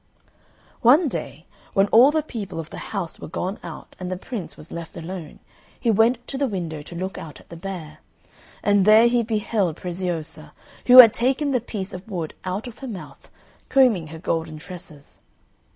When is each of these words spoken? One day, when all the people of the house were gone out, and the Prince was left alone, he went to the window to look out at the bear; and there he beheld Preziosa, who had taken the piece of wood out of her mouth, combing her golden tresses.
One 0.81 1.07
day, 1.07 1.45
when 1.75 1.85
all 1.89 2.09
the 2.09 2.23
people 2.23 2.59
of 2.59 2.71
the 2.71 2.79
house 2.89 3.19
were 3.19 3.27
gone 3.27 3.59
out, 3.61 3.95
and 3.99 4.11
the 4.11 4.17
Prince 4.17 4.57
was 4.57 4.71
left 4.71 4.97
alone, 4.97 5.37
he 5.79 5.91
went 5.91 6.27
to 6.27 6.39
the 6.39 6.47
window 6.47 6.81
to 6.81 6.95
look 6.95 7.19
out 7.19 7.39
at 7.39 7.49
the 7.49 7.55
bear; 7.55 7.99
and 8.63 8.85
there 8.85 9.07
he 9.07 9.21
beheld 9.21 9.75
Preziosa, 9.75 10.53
who 10.87 10.97
had 10.97 11.13
taken 11.13 11.51
the 11.51 11.61
piece 11.61 11.93
of 11.93 12.09
wood 12.09 12.33
out 12.43 12.65
of 12.65 12.79
her 12.79 12.87
mouth, 12.87 13.29
combing 13.69 14.07
her 14.07 14.17
golden 14.17 14.57
tresses. 14.57 15.19